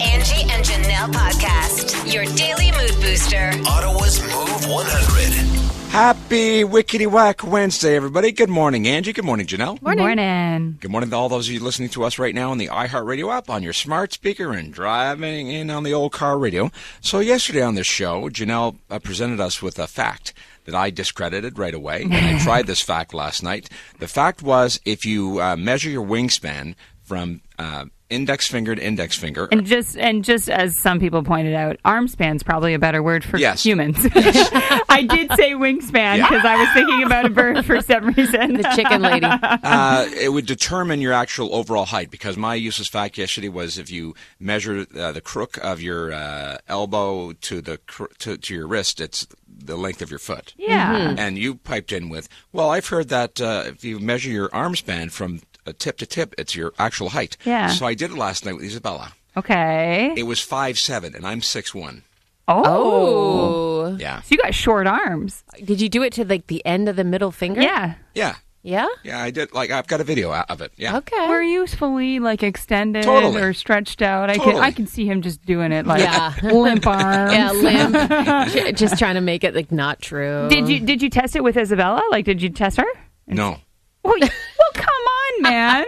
[0.00, 3.50] Angie and Janelle podcast, your daily mood booster.
[3.66, 5.90] Ottawa's Move 100.
[5.90, 8.30] Happy Wickety Whack Wednesday, everybody.
[8.30, 9.14] Good morning, Angie.
[9.14, 9.80] Good morning, Janelle.
[9.80, 10.76] Morning.
[10.80, 13.34] Good morning to all those of you listening to us right now on the iHeartRadio
[13.34, 16.70] app, on your smart speaker, and driving in on the old car radio.
[17.00, 20.34] So, yesterday on this show, Janelle uh, presented us with a fact
[20.66, 22.02] that I discredited right away.
[22.02, 23.70] And I tried this fact last night.
[23.98, 29.16] The fact was if you uh, measure your wingspan from uh, index finger to index
[29.18, 33.02] finger, And just and just as some people pointed out, arm span's probably a better
[33.02, 33.64] word for Yes.
[33.64, 33.96] humans.
[34.14, 36.28] I did say wingspan Yeah.
[36.28, 38.54] because I was thinking about a bird for some reason.
[38.54, 39.26] The chicken lady.
[39.30, 43.90] uh, it would determine your actual overall height because my useless fact yesterday was if
[43.90, 48.66] you measure uh, the crook of your uh, elbow to the cr- to, to your
[48.68, 50.54] wrist, it's the length of your foot.
[50.56, 51.14] yeah.
[51.18, 54.76] And you piped in with, well, I've heard that uh, if you measure your arm
[54.76, 55.40] span from
[55.72, 57.36] tip to tip, it's your actual height.
[57.44, 57.68] Yeah.
[57.68, 59.12] So I did it last night with Isabella.
[59.36, 60.14] Okay.
[60.16, 62.02] It was five seven, and I'm six one.
[62.48, 62.62] Oh.
[62.64, 63.96] Oh.
[63.98, 64.20] Yeah.
[64.22, 65.44] So you got short arms.
[65.62, 67.60] Did you do it to like the end of the middle finger?
[67.60, 67.94] Yeah.
[68.14, 68.36] Yeah.
[68.62, 68.88] Yeah?
[69.04, 69.52] Yeah, I did.
[69.52, 70.72] Like I've got a video out of it.
[70.76, 70.96] Yeah.
[70.98, 71.28] Okay.
[71.28, 73.40] Were you fully like extended Totally.
[73.40, 74.28] or stretched out?
[74.28, 76.34] I can I can see him just doing it like Yeah.
[76.42, 77.32] limp arms.
[77.32, 77.94] Yeah, limp.
[78.52, 80.48] J- Just trying to make it like not true.
[80.48, 82.02] Did you did you test it with Isabella?
[82.10, 82.86] Like did you test her?
[83.28, 83.58] No.
[84.02, 85.84] Well, y- well come on, man.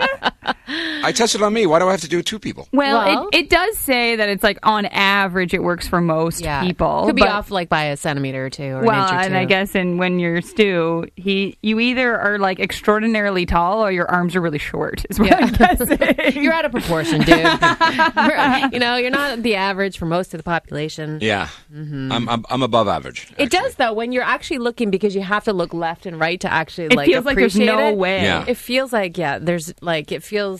[0.68, 1.66] I tested on me.
[1.66, 2.68] Why do I have to do it two people?
[2.72, 6.40] Well, Well- it, it does say that it's like on average it works for most
[6.42, 6.62] Yeah.
[6.62, 7.06] people.
[7.06, 9.18] Could be but- off like by a centimeter or two or Well, an inch or
[9.26, 9.38] and two.
[9.38, 14.10] I guess in when you're Stu, he you either are like extraordinarily tall or your
[14.10, 15.04] arms are really short.
[15.10, 15.98] Is what I'm guessing.
[16.42, 17.28] You're out of proportion, dude.
[18.16, 21.18] You're- know, you're not the average for most of the population.
[21.20, 21.48] Yeah.
[21.74, 23.26] I'm, I'm I'm above average.
[23.28, 23.42] Mm-hmm.
[23.42, 26.40] It does though when you're actually looking because you have to look left and right
[26.40, 27.96] to actually it like feels like there's no it.
[27.96, 28.22] way.
[28.22, 28.44] Yeah.
[28.46, 30.57] It feels like yeah, there's like it feels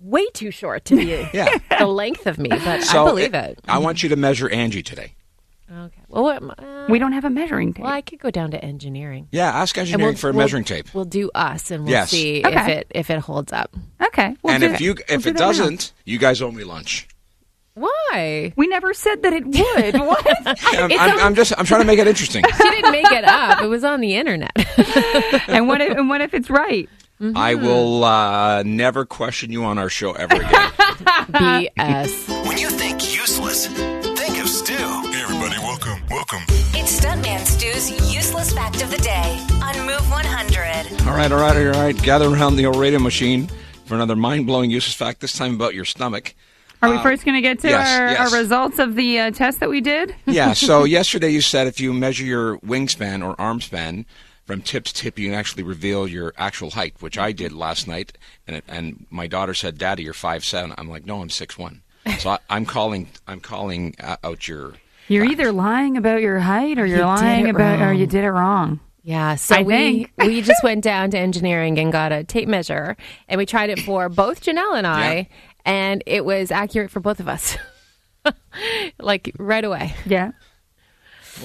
[0.00, 1.56] way too short to be Yeah.
[1.78, 3.58] the length of me, but So I believe it.
[3.66, 5.14] I want you to measure Angie today.
[5.70, 6.00] Okay.
[6.08, 7.84] Well, what, uh, We don't have a measuring tape.
[7.84, 9.28] well, I could go down to engineering.
[9.32, 10.94] Yeah, ask And engineering we'll- for a we'll- measuring tape.
[10.94, 12.10] We'll do us, and we'll Yes.
[12.10, 13.74] see if it if it holds up.
[14.02, 14.34] okay.
[14.42, 14.80] we'll and if that.
[14.80, 17.06] you We'll if do it doesn't, you guys owe me lunch.
[17.74, 18.52] Why?
[18.56, 20.00] we never said that it would.
[20.06, 20.26] what?
[20.46, 22.44] I'm, I'm, on- I'm just I'm trying to make it interesting.
[22.56, 23.62] She didn't make it up.
[23.62, 24.52] It was on the internet.
[25.48, 26.88] and what if, and what if it's right?
[27.20, 30.50] I will uh, never question you on our show ever again.
[31.32, 32.46] BS.
[32.46, 34.74] When you think useless, think of Stu.
[34.74, 36.40] Hey, everybody, welcome, welcome.
[36.74, 41.08] It's Stuntman Stu's useless fact of the day on Move 100.
[41.08, 42.00] all right, all right, all right.
[42.02, 43.48] Gather around the old radio machine
[43.86, 45.20] for another mind blowing useless fact.
[45.20, 46.34] This time about your stomach.
[46.80, 48.32] Are we first going to get to Uh, yes, our, yes.
[48.32, 50.14] our results of the uh, test that we did?
[50.26, 50.52] Yeah.
[50.52, 54.06] So yesterday you said if you measure your wingspan or arm span
[54.48, 57.86] from tip to tip, you can actually reveal your actual height, which I did last
[57.86, 58.16] night.
[58.46, 60.74] And it, and my daughter said, "Daddy, you're five seven.
[60.78, 61.82] I'm like, "No, I'm six one.
[62.18, 63.10] So I, I'm calling.
[63.26, 64.72] I'm calling uh, out your.
[65.06, 68.06] You're either lying about your height or you're You did lying it about or you
[68.06, 68.80] did it wrong.
[69.02, 70.12] Yeah, so I we think.
[70.18, 72.96] we just went down to engineering and got a tape measure,
[73.28, 75.24] and we tried it for both Janelle and I, Yeah.
[75.66, 77.56] and it was accurate for both of us,
[78.98, 79.94] like right away.
[80.06, 80.32] Yeah.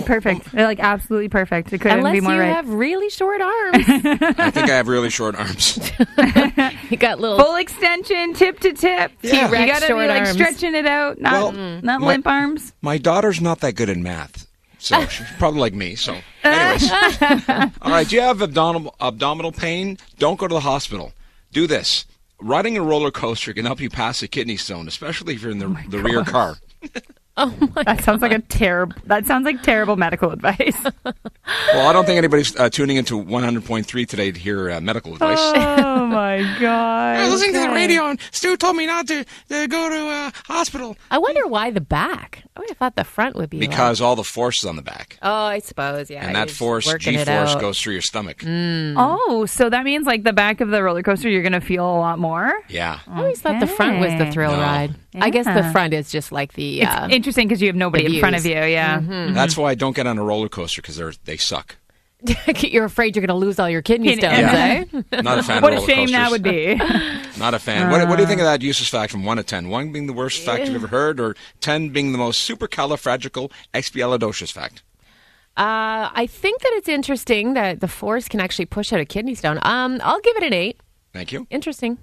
[0.05, 0.51] Perfect.
[0.51, 1.71] They're like absolutely perfect.
[1.73, 2.53] It couldn't Unless be you more right.
[2.53, 5.77] have really short arms, I think I have really short arms.
[6.89, 7.37] you got little.
[7.37, 9.11] Full extension, tip to tip.
[9.21, 9.41] Yeah.
[9.43, 10.31] You T-Rex gotta be like arms.
[10.31, 12.73] stretching it out, not Well, not my- limp arms.
[12.81, 14.47] My daughter's not that good in math,
[14.79, 15.95] so she's probably like me.
[15.95, 18.07] So, anyways, all right.
[18.07, 19.97] Do you have abdominal abdominal pain?
[20.19, 21.13] Don't go to the hospital.
[21.51, 22.05] Do this.
[22.41, 25.59] Riding a roller coaster can help you pass a kidney stone, especially if you're in
[25.59, 26.57] the, oh the rear car.
[27.85, 28.95] That sounds like a terrible.
[29.05, 30.77] That sounds like terrible medical advice.
[31.73, 35.37] Well, I don't think anybody's uh, tuning into 100.3 today to hear uh, medical advice.
[35.41, 37.17] oh my god!
[37.19, 39.95] I was listening to the radio and Stu told me not to, to go to
[39.95, 42.43] a hospital I wonder why the back.
[42.55, 44.77] I would have thought the front would be like- because all the force is on
[44.77, 46.25] the back, Oh, I suppose, yeah.
[46.25, 48.41] and that force, G force, goes through your stomach.
[48.45, 51.97] Oh, so that means like the back of the roller coaster, you're gonna feel a
[51.99, 52.53] lot more.
[52.69, 52.99] Yeah.
[53.07, 54.59] I always thought the front was the thrill No.
[54.59, 54.95] ride.
[55.15, 56.81] I guess the front is just like the.
[56.81, 58.53] It's Uh, interesting because you have nobody in front of you.
[58.53, 58.69] views.
[58.71, 58.99] Yeah.
[59.33, 61.77] That's why I don't get on a roller coaster because they're they suck.
[62.61, 64.83] you're afraid you're going to lose all your kidney Kidney- stones, Yeah.
[64.93, 65.07] eh?
[65.21, 65.61] Not a fan.
[65.61, 66.75] What of a roller shame that would be.
[67.37, 67.89] Not a fan.
[67.91, 69.67] what, what do you think of that useless fact from one to ten?
[69.69, 74.83] One being the worst fact you've ever heard, or ten being the most supercalifragilisticexpialidocious fact.
[75.55, 79.35] Uh, I think that it's interesting that the force can actually push out a kidney
[79.35, 79.59] stone.
[79.61, 80.79] Um, I'll give it an eight.
[81.11, 81.45] Thank you.
[81.51, 81.97] Interesting.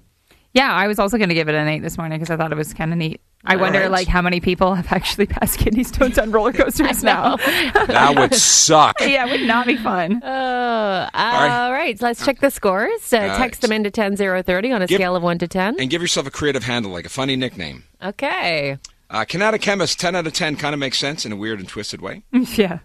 [0.53, 2.51] Yeah, I was also going to give it an eight this morning because I thought
[2.51, 3.21] it was kind of neat.
[3.45, 3.89] I All wonder, right.
[3.91, 7.37] like, how many people have actually passed kidney stones on roller coasters now?
[7.87, 8.97] That would suck.
[9.01, 10.21] yeah, it would not be fun.
[10.21, 13.11] Uh, all right, so let's check the scores.
[13.13, 13.37] Uh, right.
[13.37, 15.79] text them into 10030 on a Give- scale of 1 to 10.
[15.79, 17.85] And give yourself a creative handle, like a funny nickname.
[18.03, 18.77] Okay.
[19.09, 21.67] Uh, Kinetic Chemist, 10 out of 10, kind of makes sense in a weird and
[21.67, 22.23] twisted way.
[22.31, 22.79] yeah.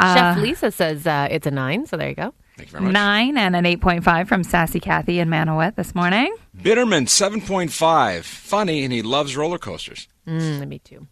[0.00, 2.34] Chef Lisa says uh, it's a 9, so there you go.
[2.56, 2.92] Thank you very much.
[2.92, 6.34] Nine and an 8.5 from Sassy Kathy in Manawet this morning.
[6.56, 8.22] Bitterman, 7.5.
[8.24, 10.08] Funny, and he loves roller coasters.
[10.26, 11.06] Mm, me too.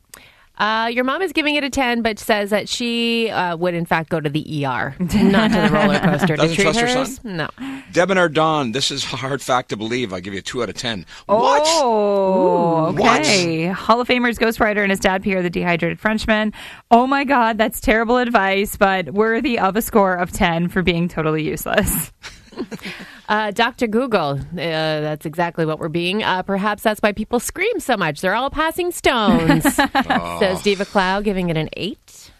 [0.60, 3.86] Uh, your mom is giving it a 10, but says that she uh, would, in
[3.86, 6.26] fact, go to the ER, not to the roller coaster.
[6.28, 7.18] to Doesn't treat trust her son?
[7.36, 7.48] No.
[7.92, 10.12] Debonair Dawn, this is a hard fact to believe.
[10.12, 11.06] I give you a 2 out of 10.
[11.26, 11.62] What?
[11.66, 13.20] Oh, What?
[13.22, 13.68] okay.
[13.68, 16.52] Hall of Famers Ghostwriter and his dad Pierre, the dehydrated Frenchman.
[16.90, 21.08] Oh my God, that's terrible advice, but worthy of a score of 10 for being
[21.08, 22.12] totally useless.
[23.30, 23.86] Uh, Dr.
[23.86, 26.24] Google, uh, that's exactly what we're being.
[26.24, 28.20] Uh, perhaps that's why people scream so much.
[28.20, 29.62] They're all passing stones.
[30.40, 32.32] Says Diva Clow, giving it an 8.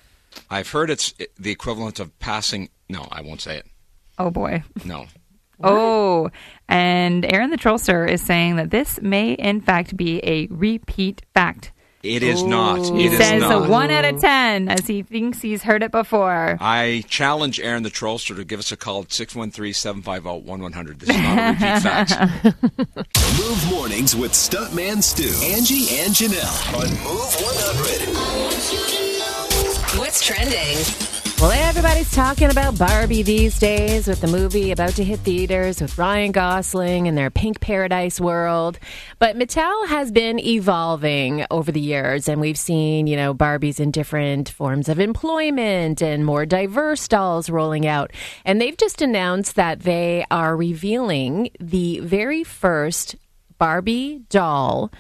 [0.51, 2.71] I've heard it's the equivalent of passing.
[2.89, 3.67] No, I won't say it.
[4.19, 4.65] Oh boy.
[4.85, 5.07] No.
[5.63, 6.31] Oh,
[6.69, 11.71] and Aaron the Trollster is saying that this may in fact be a repeat fact.
[12.03, 12.79] It is not.
[12.97, 13.67] He It is says not.
[13.67, 16.57] a 1 out of 10 as he thinks he's heard it before.
[16.59, 21.01] I challenge Aaron the Trollster to give us a call at 613 750 1100.
[21.01, 22.13] This is not a repeat fact.
[23.39, 29.99] Move mornings with Stuntman Stu, Angie, and Janelle on Move 100.
[29.99, 31.20] What's trending?
[31.41, 35.97] Well, everybody's talking about Barbie these days with the movie about to hit theaters with
[35.97, 38.79] Ryan Gosling and their pink paradise world.
[39.19, 43.91] But Mattel has been evolving over the years, and we've seen, you know, Barbies in
[43.91, 48.11] different forms of employment and more diverse dolls rolling out.
[48.45, 53.17] And they've just announced that they are revealing the very first
[53.57, 54.93] Barbie doll.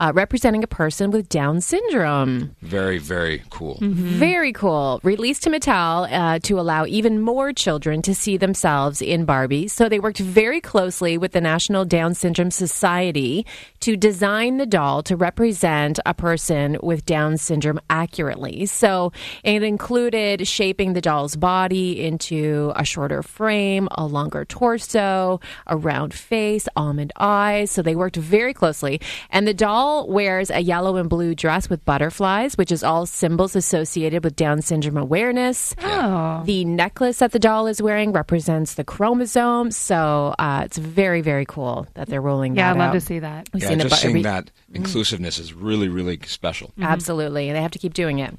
[0.00, 2.54] Uh, representing a person with Down syndrome.
[2.62, 3.78] Very, very cool.
[3.80, 5.00] Very cool.
[5.02, 9.66] Released to Mattel uh, to allow even more children to see themselves in Barbie.
[9.66, 13.44] So they worked very closely with the National Down Syndrome Society
[13.80, 18.66] to design the doll to represent a person with Down syndrome accurately.
[18.66, 19.12] So
[19.42, 26.14] it included shaping the doll's body into a shorter frame, a longer torso, a round
[26.14, 27.72] face, almond eyes.
[27.72, 29.00] So they worked very closely.
[29.30, 33.56] And the doll wears a yellow and blue dress with butterflies, which is all symbols
[33.56, 35.74] associated with Down syndrome awareness.
[35.82, 36.42] Oh.
[36.44, 39.70] The necklace that the doll is wearing represents the chromosome.
[39.70, 42.92] So uh, it's very, very cool that they're rolling Yeah, that I'd love out.
[42.94, 43.48] to see that.
[43.52, 44.84] We've Yeah, seen it just bu- seeing every- that Mm-hmm.
[44.84, 46.68] inclusiveness is really, really special.
[46.68, 46.82] Mm-hmm.
[46.82, 47.48] Absolutely.
[47.48, 48.34] And they have to keep doing it.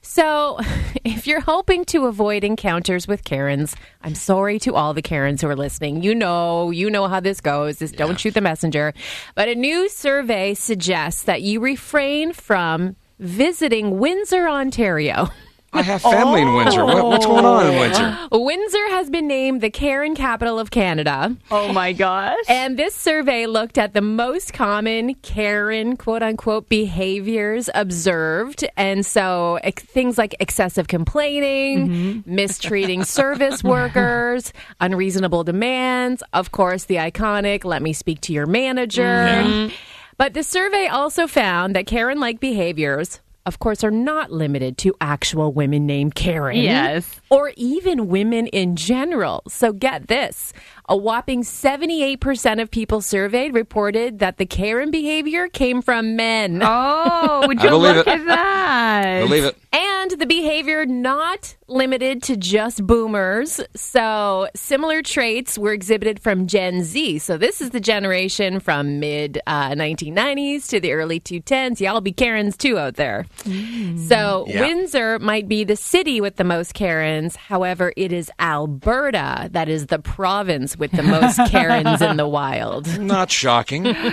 [0.00, 0.58] So,
[1.04, 5.48] if you're hoping to avoid encounters with Karens, I'm sorry to all the Karens who
[5.48, 6.02] are listening.
[6.02, 7.80] You know, you know how this goes.
[7.80, 8.94] Just don't shoot the messenger.
[9.34, 15.28] But a new survey suggests that you refrain from visiting Windsor, Ontario.
[15.74, 16.84] I have family in Windsor.
[16.84, 17.08] What, oh.
[17.08, 18.28] what's going on in Windsor?
[18.30, 21.36] Windsor has been named the Karen capital of Canada.
[21.50, 22.44] Oh my gosh.
[22.48, 28.64] And this survey looked at the most common Karen, quote unquote, behaviors observed.
[28.76, 32.34] And so ex- things like excessive complaining, mm-hmm.
[32.34, 39.02] mistreating service workers, unreasonable demands, of course, the iconic, let me speak to your manager.
[39.02, 39.70] Yeah.
[40.16, 44.94] But the survey also found that Karen like behaviors, of course, are not limited to
[45.00, 46.56] actual women named Karen.
[46.56, 47.20] Yes.
[47.30, 49.42] Or even women in general.
[49.48, 50.52] So get this.
[50.88, 56.60] A whopping 78% of people surveyed reported that the Karen behavior came from men.
[56.62, 58.10] Oh, would you believe look it.
[58.10, 59.20] at that?
[59.20, 59.56] Believe it.
[59.72, 63.60] And the behavior not limited to just boomers.
[63.74, 67.18] So similar traits were exhibited from Gen Z.
[67.20, 71.80] So this is the generation from mid uh, 1990s to the early 2010s.
[71.80, 73.26] Y'all be Karens too out there.
[73.44, 74.08] Mm.
[74.08, 74.60] So Yeah.
[74.62, 77.36] Windsor might be the city with the most Karens.
[77.36, 82.98] However, it is Alberta that is the province with the most Karens in the wild.
[82.98, 83.94] Not shocking.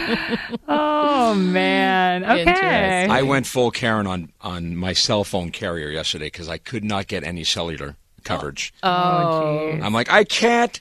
[0.68, 2.24] Oh man.
[2.24, 3.08] Okay.
[3.10, 7.08] I went full Karen on, on my cell phone carrier yesterday because I could not
[7.08, 8.74] get any cellular coverage.
[8.84, 9.84] Oh, oh, oh geez.
[9.84, 10.80] I'm like, I can't.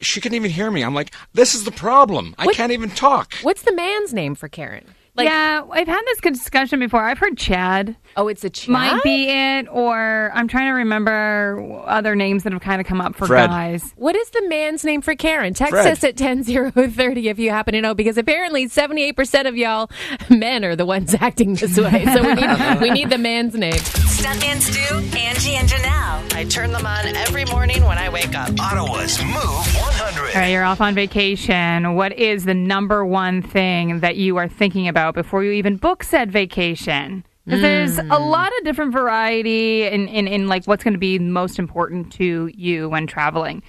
[0.00, 0.82] She couldn't even hear me.
[0.82, 2.34] I'm like, this is the problem.
[2.38, 3.34] I What- can't even talk.
[3.42, 4.84] What's the man's name for Karen?
[5.18, 7.02] Like, yeah, I've had this discussion before.
[7.02, 8.70] I've heard Chad oh, it's a Chad.
[8.70, 13.00] might be it, or I'm trying to remember other names that have kind of come
[13.00, 13.48] up for Fred.
[13.48, 13.92] guys.
[13.96, 15.54] What is the man's name for Karen?
[15.54, 15.86] Text Fred.
[15.86, 19.90] us at 10030 if you happen to know, because apparently 78% of y'all
[20.28, 22.04] men are the ones acting this way.
[22.04, 23.72] So we need, we need the man's name.
[23.72, 26.34] Stuntman Stu, Angie, and Janelle.
[26.34, 28.50] I turn them on every morning when I wake up.
[28.60, 29.97] Ottawa's Move 100.
[29.97, 29.97] All
[30.38, 31.94] right, you're off on vacation.
[31.94, 36.04] What is the number one thing that you are thinking about before you even book
[36.04, 37.24] said vacation?
[37.44, 38.10] Because there's a hmm.
[38.10, 42.50] lot of different variety in, in, in like what's going to be most important to
[42.54, 43.62] you when traveling.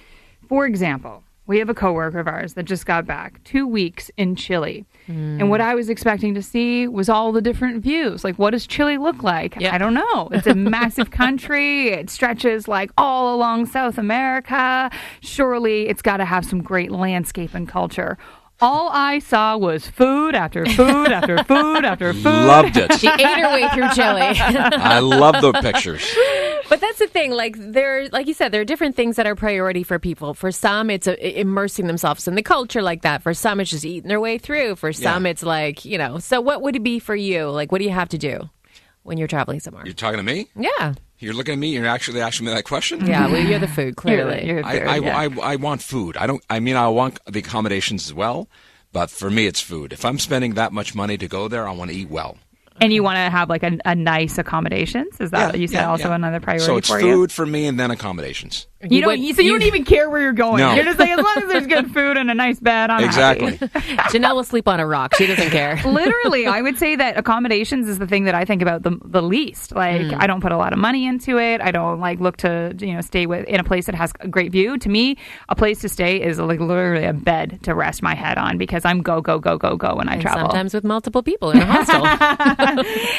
[0.48, 4.36] For example, we have a coworker of ours that just got back two weeks in
[4.36, 4.86] Chile.
[5.08, 8.22] And what I was expecting to see was all the different views.
[8.22, 9.56] Like, what does Chile look like?
[9.58, 9.74] Yeah.
[9.74, 10.28] I don't know.
[10.30, 11.88] It's a massive country.
[11.88, 14.88] It stretches like all along South America.
[15.18, 18.16] Surely it's got to have some great landscape and culture.
[18.60, 22.24] All I saw was food after food after food after food.
[22.24, 22.92] Loved it.
[23.00, 24.20] She ate her way through Chile.
[24.38, 26.04] I love the pictures.
[26.70, 27.32] But that's the thing.
[27.32, 30.32] Like there, like you said, there are different things that are priority for people.
[30.32, 33.22] For some, it's uh immersing themselves in the culture like that.
[33.22, 34.76] For some, it's just eating their way through.
[34.76, 35.32] For some, Yeah.
[35.32, 36.18] it's like you know.
[36.20, 37.50] So, what would it be for you?
[37.50, 38.48] Like, what do you have to do
[39.02, 39.84] when you're traveling somewhere?
[39.84, 40.46] You're talking to me?
[40.54, 41.68] yeah, You're looking at me.
[41.74, 43.04] You're actually asking me that question.
[43.06, 43.26] yeah.
[43.26, 44.46] Well, you're the food, You're- clearly.
[44.46, 45.18] you're I, food, I, yeah.
[45.18, 46.16] I, I want food.
[46.16, 46.42] I don't.
[46.48, 48.48] I mean, I want the accommodations as well.
[48.92, 49.92] But for me, it's food.
[49.92, 52.38] If I'm spending that much money to go there, I want to eat well.
[52.80, 55.20] And you want to have like a, a nice accommodations.
[55.20, 55.74] Is that Yeah, what you said?
[55.80, 56.14] yeah, also yeah.
[56.14, 57.34] another priority So it's for food you.
[57.34, 58.66] for me, and then accommodations.
[58.82, 59.10] You don't.
[59.10, 60.58] would- You, so you, don't even care where you're going.
[60.58, 60.72] No.
[60.74, 62.88] You're just like as long as there's good food and a nice bed.
[62.90, 63.52] I'm Exactly.
[64.10, 65.14] Janelle will sleep on a rock.
[65.16, 65.78] She doesn't care.
[65.84, 69.20] Literally, I would say that accommodations is the thing that I think about the, the
[69.22, 69.72] least.
[69.74, 70.16] Like, Hmm.
[70.18, 71.60] I don't put a lot of money into it.
[71.60, 74.28] I don't like look to you know stay with in a place that has a
[74.28, 74.78] great view.
[74.78, 75.18] To me,
[75.50, 78.84] a place to stay is like literally a bed to rest my head on because
[78.86, 80.40] I'm go go go go go when I And travel.
[80.48, 82.06] sometimes with multiple people in a hostel.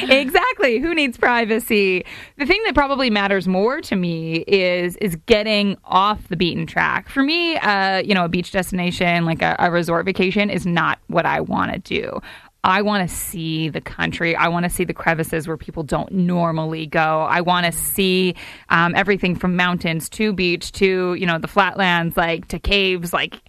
[0.10, 0.80] exactly.
[0.80, 2.06] Who needs privacy?
[2.38, 5.51] The thing that probably matters more to me is is getting
[5.86, 7.10] off the beaten track.
[7.10, 11.00] For me, uh, you know, a beach destination like a, a resort vacation is not
[11.08, 12.22] what I want to do.
[12.64, 14.36] I want to see the country.
[14.36, 17.22] I want to see the crevices where people don't normally go.
[17.22, 18.36] I want to see
[18.70, 23.42] um, everything from mountains to beach to you know the flatlands, like to caves, like.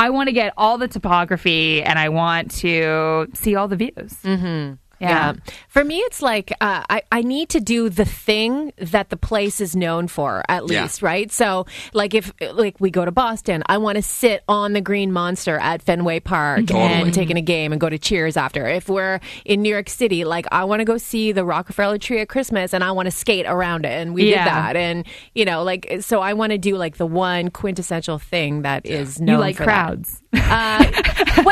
[0.00, 4.14] I want to get all the topography and I want to see all the views.
[4.22, 4.74] Mm-hmm.
[5.00, 5.34] Yeah.
[5.68, 9.60] For me, it's like uh, I, I need to do the thing that the place
[9.60, 10.82] is known for, at Yeah.
[10.82, 11.30] least, right?
[11.30, 15.12] So, like, if like we go to Boston, I want to sit on the Green
[15.12, 16.84] Monster at Fenway Park Totally.
[17.02, 18.66] and taking a game and go to Cheers after.
[18.66, 22.20] If we're in New York City, like, I want to go see the Rockefeller Tree
[22.20, 23.90] at Christmas and I want to skate around it.
[23.92, 24.44] And we Yeah.
[24.44, 24.76] did that.
[24.76, 28.84] And, you know, like, so I want to do like the one quintessential thing that
[28.86, 30.22] is known You like crowds.
[30.32, 30.84] Uh,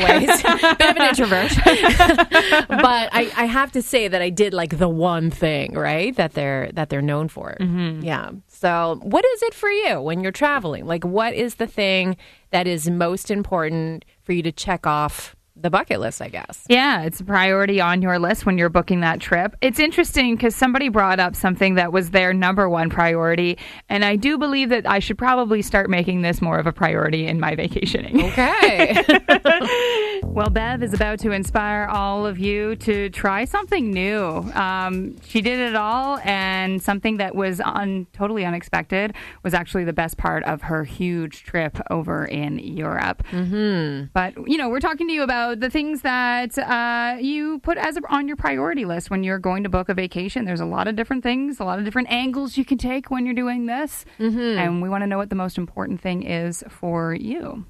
[0.00, 0.42] always.
[0.78, 1.52] Bit of an introvert.
[2.68, 6.14] but I, I have to say that I did like the one thing, right?
[6.16, 7.56] That they're that they're known for.
[7.60, 8.02] Mm-hmm.
[8.02, 8.30] Yeah.
[8.48, 10.86] So, what is it for you when you're traveling?
[10.86, 12.16] Like, what is the thing
[12.50, 16.22] that is most important for you to check off the bucket list?
[16.22, 16.64] I guess.
[16.68, 19.56] Yeah, it's a priority on your list when you're booking that trip.
[19.60, 23.58] It's interesting because somebody brought up something that was their number one priority,
[23.88, 27.26] and I do believe that I should probably start making this more of a priority
[27.26, 28.22] in my vacationing.
[28.24, 29.02] Okay.
[30.22, 34.26] Well, Bev is about to inspire all of you to try something new.
[34.54, 39.92] Um, she did it all, and something that was un- totally unexpected was actually the
[39.92, 43.22] best part of her huge trip over in Europe.
[43.30, 44.06] Mm-hmm.
[44.12, 47.96] But you know, we're talking to you about the things that uh, you put as
[47.96, 50.44] a, on your priority list when you're going to book a vacation.
[50.44, 53.24] There's a lot of different things, a lot of different angles you can take when
[53.26, 54.58] you're doing this, mm-hmm.
[54.58, 57.64] and we want to know what the most important thing is for you,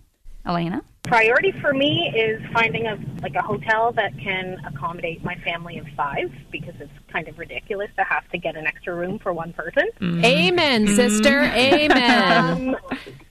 [0.47, 0.83] Elena.
[1.05, 5.87] priority for me is finding a like a hotel that can accommodate my family of
[5.97, 9.53] five because it's kind of ridiculous to have to get an extra room for one
[9.53, 9.85] person.
[10.25, 11.43] Amen, sister.
[11.43, 12.75] Amen.
[12.75, 12.77] Um,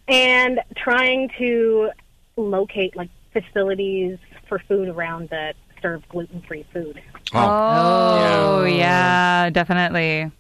[0.08, 1.90] and trying to
[2.38, 4.18] locate like facilities
[4.48, 7.02] for food around that serve gluten free food.
[7.34, 10.32] Oh, yeah, definitely.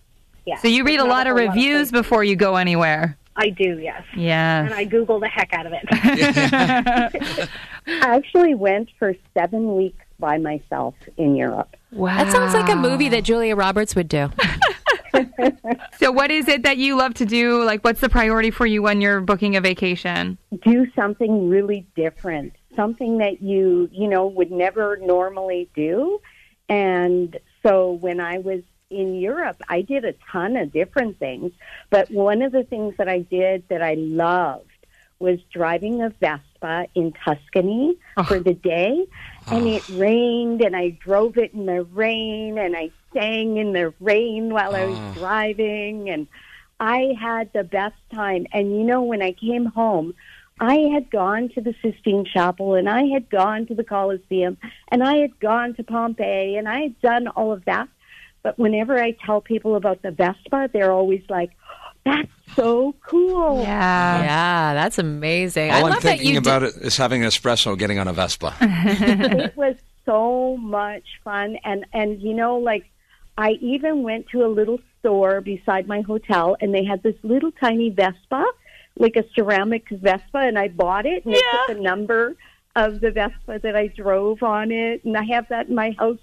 [0.46, 0.58] Yeah.
[0.58, 1.92] So you read a lot of whole reviews things.
[1.92, 3.18] before you go anywhere.
[3.38, 4.04] I do, yes.
[4.16, 4.64] Yeah.
[4.64, 5.84] And I Google the heck out of it.
[7.88, 11.76] I actually went for seven weeks by myself in Europe.
[11.92, 12.18] Wow.
[12.18, 14.32] That sounds like a movie that Julia Roberts would do.
[15.98, 17.64] So what is it that you love to do?
[17.64, 20.38] Like what's the priority for you when you're booking a vacation?
[20.64, 26.20] Do something really different, something that you, you know, would never normally do.
[26.68, 31.52] And so when I was in Europe, I did a ton of different things.
[31.90, 34.70] But one of the things that I did that I loved
[35.20, 38.24] was driving a Vespa in Tuscany ah.
[38.24, 39.06] for the day.
[39.48, 39.76] And ah.
[39.76, 44.54] it rained, and I drove it in the rain, and I sang in the rain
[44.54, 45.14] while I was ah.
[45.14, 46.10] driving.
[46.10, 46.28] And
[46.80, 48.48] I had the best time.
[48.52, 50.14] And you know, when I came home,
[50.60, 55.04] I had gone to the Sistine Chapel and I had gone to the Colosseum and
[55.04, 57.90] I had gone to Pompeii and I had done all of that.
[58.46, 61.50] But whenever I tell people about the Vespa, they're always like,
[62.06, 64.22] "That's so cool." Yeah.
[64.22, 65.72] Yeah, that's amazing.
[65.72, 68.08] I All I'm love that thinking you about it is having an espresso, getting on
[68.08, 68.54] a Vespa.
[68.62, 72.86] it was so much fun and and you know like
[73.36, 77.52] I even went to a little store beside my hotel and they had this little
[77.52, 78.46] tiny Vespa,
[78.96, 82.36] like a ceramic Vespa and I bought it and it put the number
[82.76, 86.20] of the Vespa that I drove on it and I have that in my house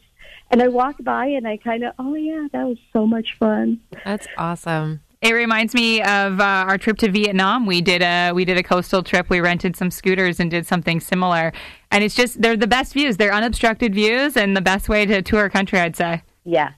[0.50, 3.80] and I walked by and I kind of oh yeah that was so much fun.
[4.04, 5.00] That's awesome.
[5.22, 7.64] It reminds me of uh, our trip to Vietnam.
[7.64, 9.30] We did a we did a coastal trip.
[9.30, 11.52] We rented some scooters and did something similar.
[11.92, 13.18] And it's just they're the best views.
[13.18, 16.22] They're unobstructed views and the best way to tour a country, I'd say.
[16.44, 16.72] Yes.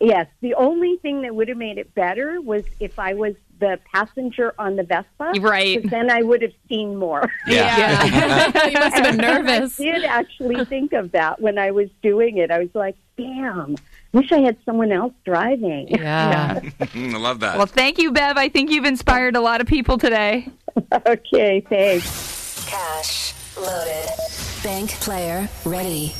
[0.00, 0.28] Yes.
[0.40, 4.54] The only thing that would have made it better was if I was the passenger
[4.58, 5.32] on the Vespa.
[5.40, 5.80] Right.
[5.82, 7.30] 'cause Then I would have seen more.
[7.46, 8.04] Yeah.
[8.66, 9.78] you must have been nervous.
[9.80, 12.50] I did actually think of that when I was doing it.
[12.50, 13.76] I was like, damn,
[14.12, 15.88] wish I had someone else driving.
[15.88, 16.60] Yeah.
[16.80, 17.56] I love that.
[17.58, 18.36] Well, thank you, Bev.
[18.36, 20.48] I think you've inspired a lot of people today.
[21.06, 22.66] okay, thanks.
[22.68, 24.08] Cash loaded.
[24.62, 26.12] Bank player ready.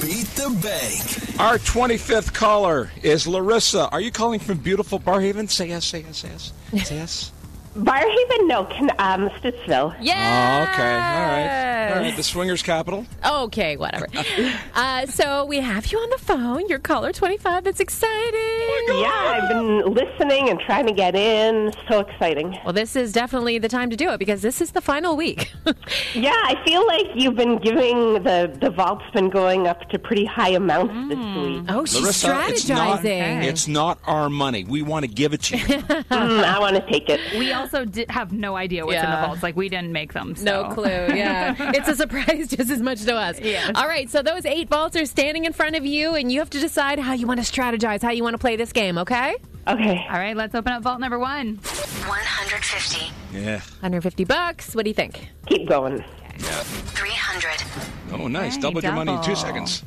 [0.00, 1.40] Beat the bank.
[1.40, 3.88] Our 25th caller is Larissa.
[3.88, 5.48] Are you calling from beautiful Barrhaven?
[5.48, 6.52] Say yes, say yes, say yes.
[6.86, 7.32] Say yes.
[7.76, 9.96] Barrhaven, no, can, um, Stittsville.
[10.00, 10.66] Yeah.
[10.66, 10.82] Oh, okay.
[10.82, 11.92] All right.
[11.94, 12.16] All right.
[12.16, 13.04] The swingers capital.
[13.24, 14.06] Okay, whatever.
[14.74, 16.68] uh, so we have you on the phone.
[16.68, 17.64] You're caller 25.
[17.64, 18.40] That's exciting.
[18.88, 21.72] Yeah, I've been listening and trying to get in.
[21.88, 22.56] So exciting.
[22.64, 25.52] Well, this is definitely the time to do it because this is the final week.
[26.14, 30.24] Yeah, I feel like you've been giving the the vault's been going up to pretty
[30.24, 31.64] high amounts this week.
[31.68, 33.44] oh, she's Larissa, it's not, strategizing.
[33.44, 34.64] it's not our money.
[34.64, 35.64] We want to give it to you.
[36.14, 37.20] Mm, I want to take it.
[37.38, 39.26] We also di- have no idea what's in the Yeah.
[39.26, 39.42] vaults.
[39.42, 40.34] Like we didn't make them.
[40.36, 40.44] So.
[40.44, 40.84] No clue.
[41.14, 41.54] Yeah.
[41.74, 43.40] it's a surprise just as much to us.
[43.40, 43.72] Yes.
[43.74, 44.08] All right.
[44.10, 46.98] So those eight vaults are standing in front of you, and you have to decide
[46.98, 49.36] how you want to strategize, how you want to play this game, okay?
[49.66, 50.06] Okay.
[50.10, 51.56] All right, let's open up vault number one.
[51.56, 53.10] 150.
[53.32, 53.60] yeah.
[53.80, 54.74] 150 bucks.
[54.74, 55.28] What do you think?
[55.46, 55.98] Keep going.
[55.98, 56.62] Yeah.
[56.62, 58.20] 300.
[58.20, 58.56] Oh, nice.
[58.56, 59.36] Hey, Doubled your money in two double.
[59.36, 59.82] seconds.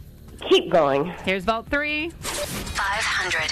[0.49, 1.05] Keep going.
[1.25, 2.09] Here's vault three.
[2.09, 3.51] 500.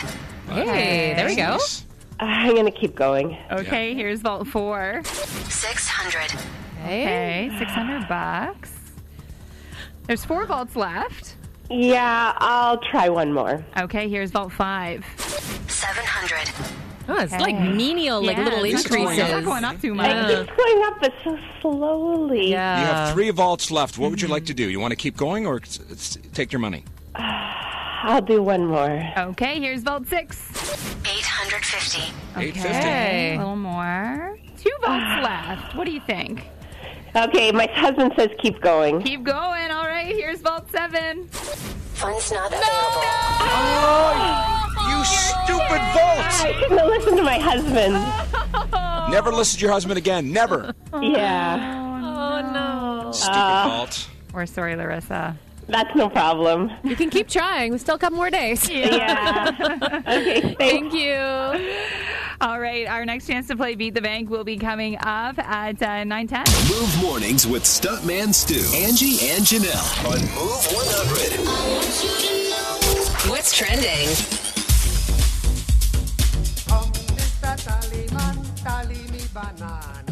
[0.68, 1.44] Hey, there we go.
[1.58, 1.86] Nice.
[2.20, 3.38] I'm going to keep going.
[3.52, 5.02] Okay, here's vault four.
[5.04, 6.34] 600.
[6.84, 8.72] Okay, 600 bucks.
[10.08, 11.36] There's four vaults left.
[11.70, 13.66] Yeah, I'll try one more.
[13.78, 15.04] Okay, here's vault five.
[15.68, 16.72] 700.
[17.08, 19.20] Oh, it's like menial, like Yeah, little it's not increases.
[19.20, 20.10] It's not going up too much.
[20.12, 22.50] It keeps going up, but so slowly.
[22.52, 22.80] Yeah.
[22.80, 23.98] You have three vaults left.
[23.98, 24.70] What would you like to do?
[24.70, 26.84] You want to keep going or s- s- take your money?
[28.06, 29.04] I'll do one more.
[29.18, 30.38] Okay, here's vault six.
[31.08, 32.02] 850.
[32.38, 32.70] 850.
[32.70, 34.38] Okay, a little more.
[34.58, 35.76] Two vaults left.
[35.76, 36.44] What do you think?
[37.16, 39.02] Okay, my husband says keep going.
[39.02, 39.72] Keep going.
[39.72, 41.28] All right, here's vault seven.
[41.30, 43.02] Fun's not available.
[44.90, 46.20] You stupid vault!
[46.20, 49.12] I shouldn't have listened to my husband.
[49.12, 50.32] Never listen to your husband again.
[50.32, 50.74] Never.
[51.02, 52.52] Yeah, Oh,
[53.06, 53.12] no.
[53.14, 54.08] Stupid Uh, vault.
[54.34, 55.38] We're sorry, Larissa.
[55.68, 56.72] That's no problem.
[56.84, 57.72] You can keep trying.
[57.72, 58.70] We still a couple more days.
[58.76, 59.52] Yeah.
[60.08, 60.58] okay, thanks.
[60.58, 61.16] Thank you.
[62.42, 65.82] All right, our next chance to play Beat the Bank will be coming up at
[65.82, 66.44] uh, 910.
[66.70, 73.30] Move mornings with Stuntman Stu, Angie, and Janelle on Move 100.
[73.30, 74.10] What's trending?
[79.68, 80.05] Eight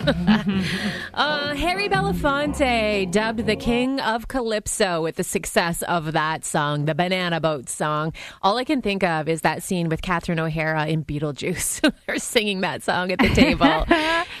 [1.14, 6.94] uh, Harry Belafonte, dubbed the king of calypso with the success of that song, the
[6.94, 8.14] Banana Boat song.
[8.40, 11.92] All I can think of is that scene with Catherine O'Hara in Beetlejuice.
[12.06, 13.84] They're singing that song at the table.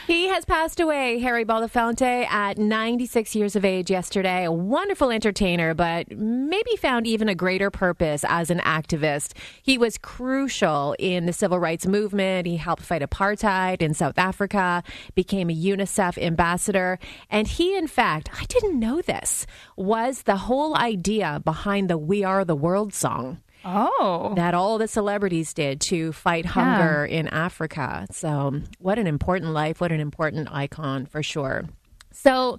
[0.06, 4.44] he has passed away, Harry Belafonte, at 96 years of age yesterday.
[4.44, 9.34] A wonderful entertainer, but maybe found even a greater purpose as an activist.
[9.62, 12.46] He was crucial in the civil rights movement.
[12.46, 14.82] He helped fight apartheid in South Africa,
[15.14, 20.76] became a UNICEF ambassador, and he, in fact, I didn't know this, was the whole
[20.76, 24.32] idea behind the We Are the World song Oh.
[24.36, 28.06] that all the celebrities did to fight hunger in Africa.
[28.10, 31.64] So, what an important life, what an important icon for sure.
[32.10, 32.58] So,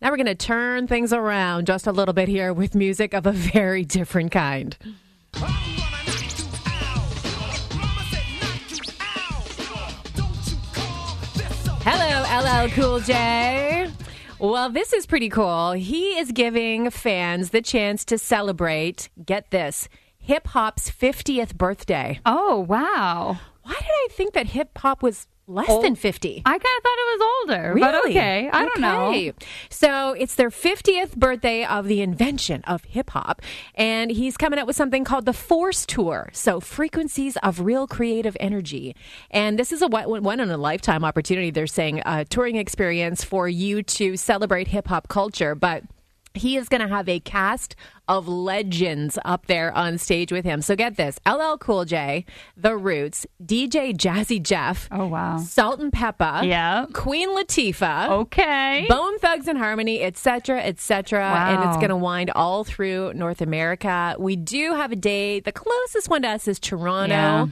[0.00, 3.26] now we're going to turn things around just a little bit here with music of
[3.26, 4.76] a very different kind.
[12.56, 13.90] LL Cool J.
[14.38, 15.72] Well, this is pretty cool.
[15.72, 22.18] He is giving fans the chance to celebrate, get this, hip hop's 50th birthday.
[22.24, 23.38] Oh, wow.
[23.62, 26.42] Why did I think that hip hop was less than 50?
[26.44, 27.74] I kind of thought it was older.
[27.74, 27.80] Really?
[27.80, 29.32] But okay, I don't know.
[29.70, 33.42] So it's their 50th birthday of the invention of hip hop,
[33.74, 36.30] and he's coming out with something called the Force Tour.
[36.32, 38.94] So frequencies of real creative energy,
[39.30, 41.50] and this is a one one in a lifetime opportunity.
[41.50, 45.84] They're saying a touring experience for you to celebrate hip hop culture, but.
[46.36, 47.74] He is going to have a cast
[48.08, 50.62] of legends up there on stage with him.
[50.62, 52.24] So get this LL Cool J,
[52.56, 54.88] The Roots, DJ Jazzy Jeff.
[54.92, 55.38] Oh, wow.
[55.38, 56.46] Salt and Pepa.
[56.46, 56.86] Yeah.
[56.92, 58.08] Queen Latifah.
[58.10, 58.86] Okay.
[58.88, 61.54] Bone Thugs and Harmony, etc., etc., Wow.
[61.62, 64.14] and it's going to wind all through North America.
[64.18, 65.40] We do have a day.
[65.40, 67.14] The closest one to us is Toronto.
[67.14, 67.46] Yeah.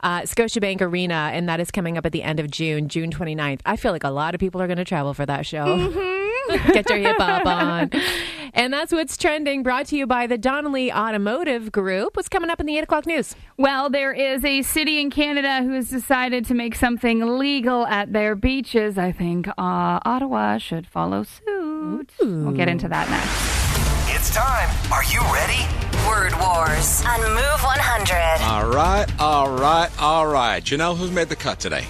[0.00, 3.60] Uh, Scotiabank Arena, and that is coming up at the end of June, June 29th.
[3.64, 5.64] I feel like a lot of people are going to travel for that show.
[6.72, 7.90] Get your hip hop on.
[8.52, 12.16] And that's what's trending, brought to you by the Donnelly Automotive Group.
[12.16, 13.34] What's coming up in the 8 o'clock news?
[13.56, 18.12] Well, there is a city in Canada who has decided to make something legal at
[18.12, 18.96] their beaches.
[18.96, 22.12] I think uh, Ottawa should follow suit.
[22.20, 24.14] We'll get into that next.
[24.14, 24.68] It's time.
[24.92, 25.66] Are you ready?
[26.06, 28.42] Word Wars on Move 100.
[28.44, 30.62] All right, all right, all right.
[30.62, 31.84] Janelle, who's made the cut today?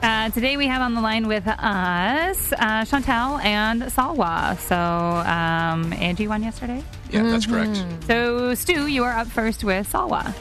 [0.00, 4.56] Uh, today we have on the line with us uh, Chantal and Salwa.
[4.58, 6.84] So um, Angie won yesterday.
[7.10, 7.82] Yeah, that's correct.
[8.06, 10.34] So Stu, you are up first with Salwa.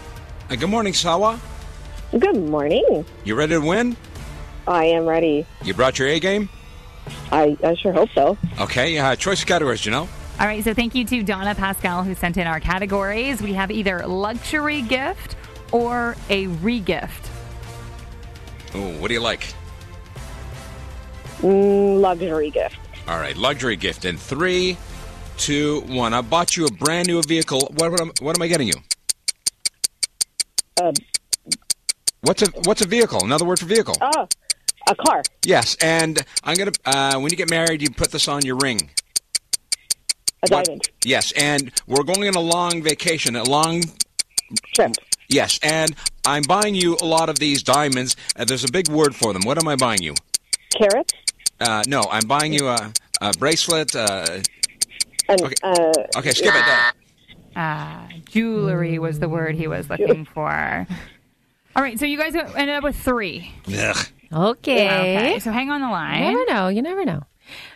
[0.49, 1.39] Uh, good morning, Sawa.
[2.11, 3.03] Good morning.
[3.23, 3.97] You ready to win?
[4.67, 5.45] I am ready.
[5.63, 6.49] You brought your A game?
[7.31, 8.37] I, I sure hope so.
[8.59, 10.07] Okay, uh, choice of categories, Janelle.
[10.39, 13.41] All right, so thank you to Donna Pascal who sent in our categories.
[13.41, 15.35] We have either luxury gift
[15.71, 17.29] or a regift.
[18.75, 19.53] Ooh, what do you like?
[21.41, 22.75] Mm, luxury gift.
[23.07, 24.77] All right, luxury gift in three,
[25.37, 26.13] two, one.
[26.13, 27.61] I bought you a brand new vehicle.
[27.75, 28.73] What, what, am, what am I getting you?
[30.81, 30.91] Uh,
[32.21, 33.23] What's a what's a vehicle?
[33.23, 33.95] Another word for vehicle?
[34.01, 34.27] oh,
[34.89, 35.21] a car.
[35.45, 36.71] Yes, and I'm gonna.
[36.83, 38.89] Uh, when you get married, you put this on your ring.
[40.43, 40.81] A diamond.
[41.05, 43.81] Yes, and we're going on a long vacation, a long
[44.73, 44.93] Trip.
[45.29, 45.93] Yes, and
[46.25, 48.15] I'm buying you a lot of these diamonds.
[48.35, 49.41] Uh, there's a big word for them.
[49.45, 50.13] What am I buying you?
[50.77, 51.13] Carats.
[51.59, 53.95] Uh, no, I'm buying you a, a bracelet.
[53.95, 54.39] Uh,
[55.29, 55.55] And, Okay.
[55.63, 56.63] uh, okay, skip it.
[56.67, 56.91] Uh,
[57.59, 60.87] Ah, jewelry was the word he was looking for.
[61.75, 63.51] All right, so you guys ended up with three.
[63.67, 63.97] ugh.
[64.31, 64.87] Okay.
[64.87, 66.21] Okay, so hang on the You line.
[66.33, 66.67] never know.
[66.67, 67.23] You never know.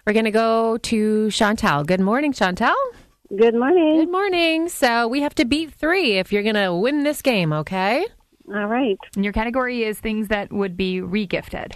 [0.05, 1.83] We're going to go to Chantal.
[1.83, 2.75] Good morning, Chantal.
[3.37, 3.99] Good morning.
[3.99, 4.69] Good morning.
[4.69, 8.05] So we have to beat three if you're going to win this game, okay?
[8.53, 8.97] All right.
[9.15, 11.73] And your category is things that would be regifted.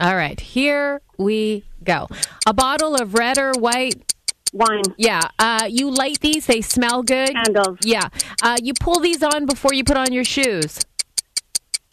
[0.00, 0.38] All right.
[0.40, 2.08] Here we go.
[2.46, 4.14] A bottle of red or white.
[4.52, 4.82] Wine.
[4.96, 5.22] Yeah.
[5.38, 7.30] Uh, you light these, they smell good.
[7.30, 7.78] Candles.
[7.82, 8.08] Yeah.
[8.42, 10.80] Uh, you pull these on before you put on your shoes.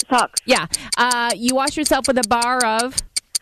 [0.09, 0.41] Socks.
[0.45, 0.67] Yeah.
[0.97, 2.95] Uh, you wash yourself with a bar of.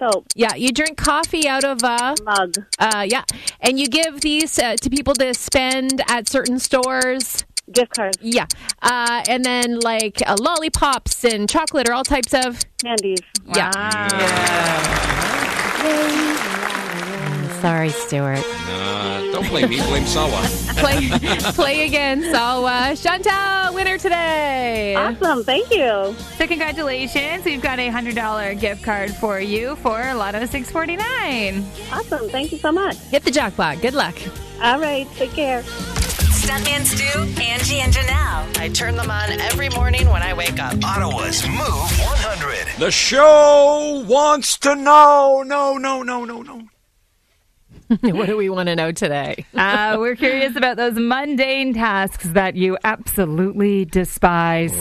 [0.04, 0.28] Soap.
[0.36, 0.56] Yeah.
[0.56, 2.16] You drink coffee out of a.
[2.24, 2.56] Mug.
[2.80, 3.24] Uh, yeah.
[3.62, 7.46] And you give these uh, to people to spend at certain stores.
[7.72, 8.18] Gift cards.
[8.22, 8.48] Yeah.
[8.82, 12.60] Uh, and then like uh, lollipops and chocolate or all types of.
[12.84, 13.20] Candies.
[13.56, 13.72] Yeah.
[17.62, 18.44] Sorry, Stuart.
[18.44, 19.78] Uh, don't blame me.
[19.78, 20.41] Blame Sawa.
[20.78, 21.10] Play,
[21.54, 22.22] play again.
[22.32, 22.96] Sawa.
[22.96, 24.96] Chantal, winner today.
[24.96, 25.43] Awesome.
[25.43, 26.15] Thank you.
[26.38, 30.96] So congratulations, we've got a hundred dollar gift card for you for Lotto six forty
[30.96, 31.65] nine.
[31.91, 32.30] Awesome.
[32.30, 32.96] Thank you so much.
[33.10, 33.82] Hit the jackpot.
[33.82, 34.15] Good luck.
[34.62, 35.08] All right.
[35.15, 35.63] Take care.
[35.63, 38.58] Stuntman Stu, Angie, and Janelle.
[38.60, 40.76] I turn them on every morning when I wake up.
[40.84, 42.80] Ottawa's Move 100.
[42.80, 45.41] The show wants to know.
[45.46, 45.78] No.
[45.78, 46.67] No, no, no, no, no.
[48.02, 49.46] what do we want to know today?
[49.64, 54.74] Uh, we're curious about those mundane tasks that you absolutely despise.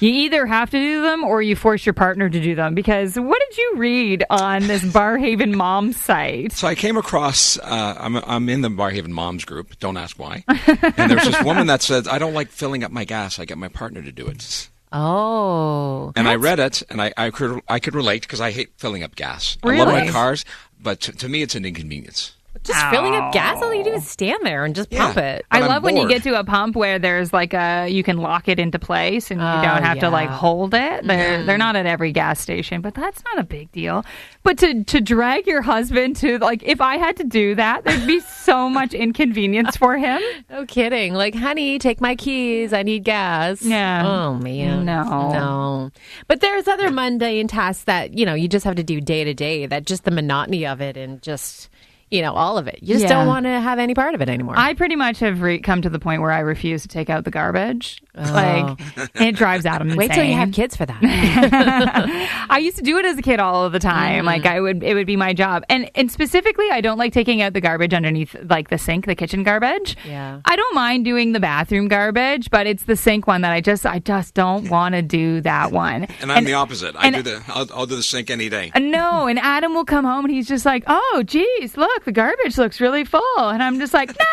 [0.00, 2.74] You either have to do them or you force your partner to do them.
[2.74, 6.52] Because what did you read on this Barrhaven mom site?
[6.52, 7.58] So I came across.
[7.58, 9.78] Uh, I'm I'm in the Barrhaven Moms group.
[9.78, 10.44] Don't ask why.
[10.48, 13.38] and there's this woman that says, "I don't like filling up my gas.
[13.38, 16.12] I get my partner to do it." Oh.
[16.14, 19.02] And I read it, and I, I could I could relate because I hate filling
[19.02, 19.58] up gas.
[19.62, 20.44] I love my cars,
[20.80, 22.35] but to, to me, it's an inconvenience.
[22.66, 25.34] Just filling up gas, all you do is stand there and just pump Yeah.
[25.36, 25.46] it.
[25.50, 28.48] I love when you get to a pump where there's like a you can lock
[28.48, 31.04] it into place and you Oh, don't have to like hold it.
[31.06, 34.04] They're they're not at every gas station, but that's not a big deal.
[34.42, 38.06] But to to drag your husband to like if I had to do that, there'd
[38.06, 40.20] be so much inconvenience for him.
[40.50, 41.14] No kidding.
[41.14, 42.72] Like, honey, take my keys.
[42.72, 43.62] I need gas.
[43.62, 44.06] Yeah.
[44.06, 44.84] Oh, man.
[44.84, 45.02] No.
[45.04, 45.90] No.
[46.28, 49.34] But there's other mundane tasks that, you know, you just have to do day to
[49.34, 51.68] day that just the monotony of it and just,
[52.10, 52.78] you know, all of it.
[52.82, 53.08] You just Yeah.
[53.08, 54.54] don't want to have any part of it anymore.
[54.56, 57.24] I pretty much have re- come to the point where I refuse to take out
[57.24, 58.00] the garbage.
[58.16, 58.78] Like
[59.14, 59.98] it drives Adam insane.
[59.98, 60.98] Wait till you have kids for that.
[62.50, 64.24] I used to do it as a kid all of the time.
[64.24, 64.26] Mm.
[64.26, 65.64] Like I would, it would be my job.
[65.68, 69.14] And and specifically, I don't like taking out the garbage underneath, like the sink, the
[69.14, 69.96] kitchen garbage.
[70.06, 70.40] Yeah.
[70.44, 73.84] I don't mind doing the bathroom garbage, but it's the sink one that I just,
[73.86, 76.04] I just don't want to do that one.
[76.20, 76.94] And I'm the opposite.
[76.96, 77.42] I do the.
[77.48, 78.72] I'll, I'll do the sink any day.
[78.74, 82.12] Uh, No, and Adam will come home and he's just like, "Oh, geez, look, the
[82.12, 84.24] garbage looks really full," and I'm just like, "No,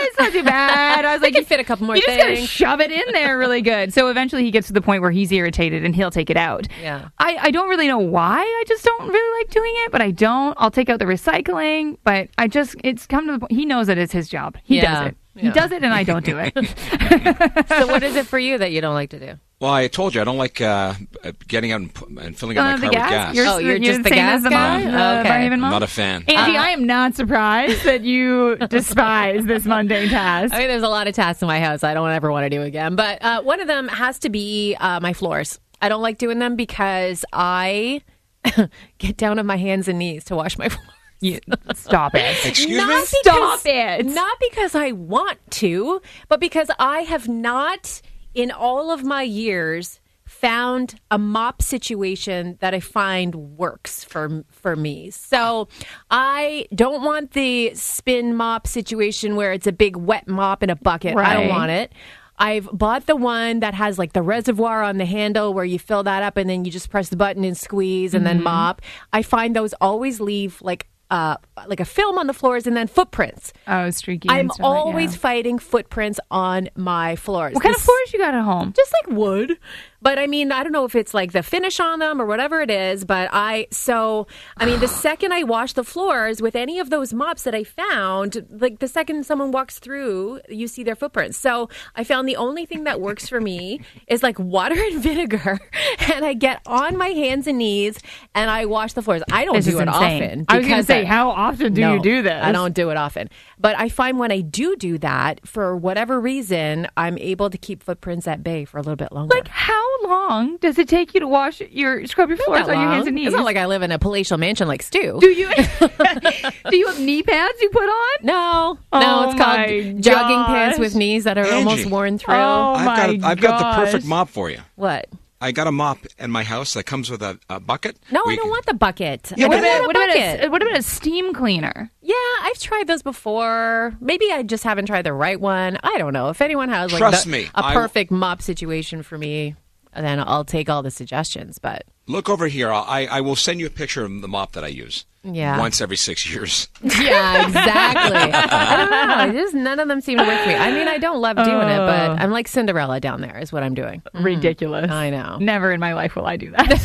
[0.00, 2.36] it's not too bad." I was like, can fit a couple more You just gotta
[2.36, 3.92] shove it in there really good.
[3.92, 6.66] So eventually, he gets to the point where he's irritated and he'll take it out.
[6.80, 7.08] Yeah.
[7.18, 8.40] I, I don't really know why.
[8.40, 10.54] I just don't really like doing it, but I don't.
[10.58, 13.52] I'll take out the recycling, but I just it's come to the point.
[13.52, 14.56] He knows that it is his job.
[14.64, 15.16] He Yeah, does it.
[15.34, 16.52] He does it, and I don't do it.
[17.68, 19.38] so what is it for you that you don't like to do?
[19.62, 22.58] Well, I told you I don't like uh, uh, getting out and, pu- and filling
[22.58, 23.10] up my Uh, car the with gas?
[23.10, 23.34] gas.
[23.36, 24.82] You're, Oh, you're you're just the same gas guy?
[24.82, 25.28] uh, Okay.
[25.30, 26.24] Barrhaven I'm not a fan.
[26.26, 30.52] Angie, I am not surprised that you despise this mundane task.
[30.52, 32.50] I mean, there's a lot of tasks in my house I don't ever want to
[32.50, 32.96] do again.
[32.96, 35.60] But uh, one of them has to be uh, my floors.
[35.80, 38.02] I don't like doing them because I
[38.98, 40.88] get down on my hands and knees to wash my floors.
[41.20, 41.38] You,
[41.76, 42.44] stop it.
[42.44, 42.94] Excuse Not me.
[42.96, 44.06] because- Stop it.
[44.06, 48.02] Not because I want to, but because I have not,
[48.34, 54.76] in all of my years, found a mop situation that I find works for for
[54.76, 55.10] me.
[55.10, 55.68] So
[56.10, 60.76] I don't want the spin mop situation where it's a big wet mop in a
[60.76, 61.16] bucket.
[61.16, 61.92] I don't want it.
[62.38, 66.02] I've bought the one that has like the reservoir on the handle where you fill
[66.04, 68.44] that up and then you just press the button and squeeze and then mm-hmm.
[68.44, 68.82] mop.
[69.12, 71.36] I find those always leave like uh,
[71.68, 73.52] like a film on the floors and then footprints.
[73.68, 74.30] Oh, streaky.
[74.30, 75.18] I'm and stuff like- always yeah.
[75.18, 77.52] fighting footprints on my floors.
[77.54, 78.72] What kind of floors you got at home?
[78.74, 79.58] Just like wood.
[80.02, 82.60] But I mean, I don't know if it's like the finish on them or whatever
[82.60, 83.04] it is.
[83.04, 87.14] But I, so, I mean, the second I wash the floors with any of those
[87.14, 91.38] mops that I found, like the second someone walks through, you see their footprints.
[91.38, 95.60] So I found the only thing that works for me is like water and vinegar.
[96.12, 97.98] And I get on my hands and knees
[98.34, 99.22] and I wash the floors.
[99.30, 100.22] I don't This do it insane.
[100.22, 100.44] often.
[100.48, 102.42] I was going to say, how often do no, you do this?
[102.42, 103.28] I don't do it often.
[103.58, 107.82] But I find when I do do that, for whatever reason, I'm able to keep
[107.82, 109.34] footprints at bay for a little bit longer.
[109.34, 112.80] Like, how long does it take you to wash your scrub your floors Not on
[112.82, 113.28] your hands and knees?
[113.28, 115.18] It's not like I live in a palatial mansion like Stu.
[115.20, 115.48] do you
[116.70, 118.18] do you have knee pads you put on?
[118.22, 121.56] no, Oh no, it's called my jogging pants with knees that are Angie.
[121.56, 122.34] almost worn through.
[122.34, 123.10] Oh I've my got.
[123.10, 124.60] A, I've got the perfect mop for you.
[124.76, 125.06] What?
[125.40, 127.96] I got a mop in my house that comes with a, a bucket.
[128.12, 129.32] No, We I don't can- want the bucket.
[129.36, 131.90] Yeah, I but- don't What about, what, a about a, what about a steam cleaner?
[132.00, 133.92] Yeah, I've tried those before.
[134.00, 135.78] Maybe I just haven't tried the right one.
[135.82, 136.28] I don't know.
[136.28, 139.56] If anyone has like Trust the- me, a I- perfect mop situation for me,
[140.04, 141.58] then I'll take all the suggestions.
[141.58, 142.70] But Look over here.
[142.72, 145.04] I'll, I I will send you a picture of the mop that I use.
[145.24, 145.56] Yeah.
[145.58, 146.68] Once every six years.
[146.82, 148.18] Yeah, exactly.
[148.32, 149.40] I don't know.
[149.40, 150.54] Just none of them seem to work for me.
[150.54, 153.62] I mean, I don't love doing it, but I'm like Cinderella down there, is what
[153.62, 154.02] I'm doing.
[154.14, 154.90] Ridiculous.
[154.90, 155.38] I know.
[155.40, 156.78] Never in my life will I do that.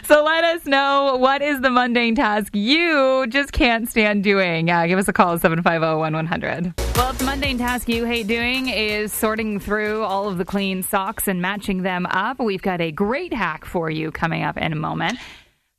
[0.04, 4.70] so let us know what is the mundane task you just can't stand doing.
[4.70, 6.96] Uh, give us a call at 750-1100.
[6.96, 11.26] Well, the mundane task you hate doing is sorting through all of the clean socks
[11.28, 14.76] and matching them up, we've got a great hack for you coming up in a
[14.76, 15.18] moment.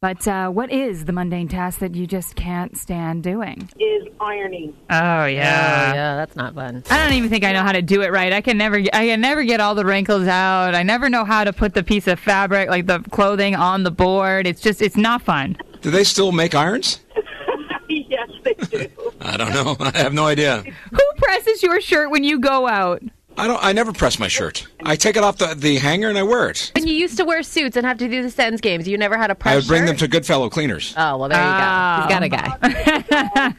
[0.02, 3.70] But uh, what is the mundane task that you just can't stand doing?
[3.80, 4.76] Is ironing.
[4.90, 6.84] Oh Oh, yeah, that's not fun.
[6.90, 8.34] I don't even think I know how to do it right.
[8.34, 10.74] I can never, I can never get all the wrinkles out.
[10.74, 13.92] I never know how to put the piece of fabric, like the clothing, on the
[13.92, 14.48] board.
[14.48, 15.56] It's just, it's not fun.
[15.82, 17.00] Do they still make irons?
[17.90, 18.90] yes, they do.
[19.22, 19.76] I don't know.
[19.80, 20.64] I have no idea.
[20.92, 23.04] Who presses your shirt when you go out?
[23.42, 23.64] I don't.
[23.64, 24.68] I never press my shirt.
[24.86, 26.72] I take it off the, the hanger and I wear it.
[26.76, 29.18] When you used to wear suits and have to do the Sens games, you never
[29.18, 30.02] had a press I would bring them shirt?
[30.02, 30.94] to Goodfellow Cleaners.
[30.96, 32.02] Oh, well, there you go.
[32.02, 32.58] He's got a guy.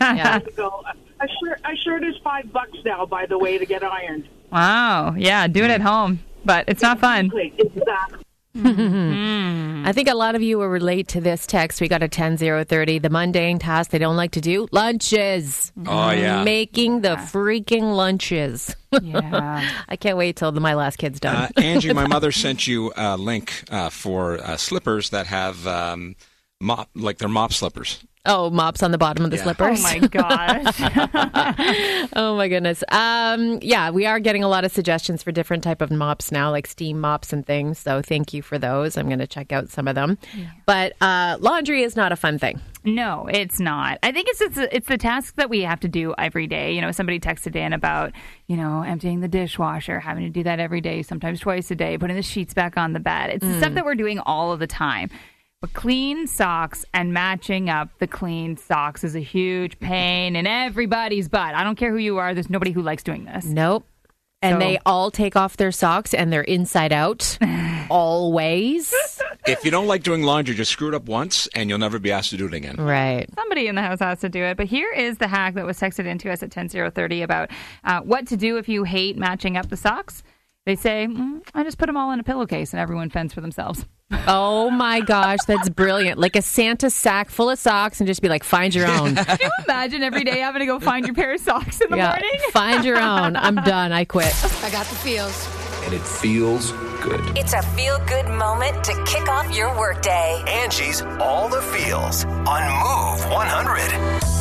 [0.00, 0.14] Ah.
[0.14, 0.38] yeah.
[0.56, 0.84] Go.
[1.20, 4.28] A shirt, a shirt is five bucks now, by the way, to get ironed.
[4.52, 5.14] Wow.
[5.16, 7.32] Yeah, do it at home, but it's not fun.
[7.36, 8.21] Exactly.
[9.84, 11.80] I think a lot of you will relate to this text.
[11.80, 12.98] We got a 10030.
[12.98, 15.72] The mundane task they don't like to do lunches.
[15.86, 16.44] Oh, yeah.
[16.44, 18.76] Making the freaking lunches.
[19.00, 19.66] Yeah.
[19.88, 21.50] I can't wait till the, my last kid's done.
[21.56, 26.14] Uh, Angie, my mother sent you a link uh, for uh, slippers that have um,
[26.60, 28.04] mop, like they're mop slippers.
[28.26, 29.42] Oh, mops on the bottom of the Yeah.
[29.42, 29.80] slippers.
[29.80, 32.06] Oh my gosh.
[32.14, 32.84] Oh my goodness.
[32.90, 36.50] Um, yeah, we are getting a lot of suggestions for different type of mops now,
[36.50, 37.78] like steam mops and things.
[37.78, 38.96] So thank you for those.
[38.98, 40.18] I'm going to check out some of them.
[40.66, 42.60] But uh, laundry is not a fun thing.
[42.84, 43.98] No, it's not.
[44.02, 46.74] I think it's it's, it's the task that we have to do every day.
[46.74, 48.12] You know, somebody texted in about
[48.48, 51.96] you know emptying the dishwasher, having to do that every day, sometimes twice a day,
[51.96, 53.30] putting the sheets back on the bed.
[53.30, 55.10] It's the stuff that we're doing all of the time.
[55.62, 61.28] But clean socks and matching up the clean socks is a huge pain in everybody's
[61.28, 61.54] butt.
[61.54, 63.44] I don't care who you are, there's nobody who likes doing this.
[63.44, 63.86] Nope.
[64.42, 67.38] And So- they all take off their socks and they're inside out
[67.90, 68.92] always.
[69.46, 72.10] If you don't like doing laundry, just screw it up once and you'll never be
[72.10, 72.74] asked to do it again.
[72.76, 73.28] Right.
[73.32, 74.56] Somebody in the house has to do it.
[74.56, 77.50] But here is the hack that was texted into us at 10030 about
[77.84, 80.24] uh, what to do if you hate matching up the socks.
[80.66, 83.40] They say, mm, I just put them all in a pillowcase and everyone fends for
[83.40, 83.84] themselves.
[84.26, 86.18] Oh my gosh, that's brilliant.
[86.18, 89.14] Like a Santa sack full of socks and just be like, find your own.
[89.16, 91.96] Can you imagine every day having to go find your pair of socks in the
[91.96, 92.08] yeah.
[92.10, 92.30] morning?
[92.52, 93.36] Find your own.
[93.36, 93.92] I'm done.
[93.92, 94.32] I quit.
[94.62, 95.48] I got the feels.
[95.84, 96.72] And it feels
[97.02, 97.20] good.
[97.36, 100.42] It's a feel good moment to kick off your workday.
[100.46, 104.31] Angie's All the Feels on Move 100.